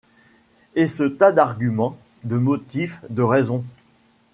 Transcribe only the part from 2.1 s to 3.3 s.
de motifs, de